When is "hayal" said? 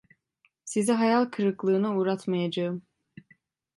0.93-1.25